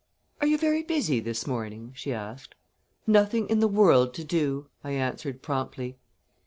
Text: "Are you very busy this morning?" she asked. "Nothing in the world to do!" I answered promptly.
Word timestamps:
"Are 0.41 0.47
you 0.47 0.57
very 0.57 0.81
busy 0.81 1.19
this 1.19 1.45
morning?" 1.45 1.91
she 1.95 2.11
asked. 2.11 2.55
"Nothing 3.05 3.47
in 3.51 3.59
the 3.59 3.67
world 3.67 4.15
to 4.15 4.23
do!" 4.23 4.65
I 4.83 4.93
answered 4.93 5.43
promptly. 5.43 5.95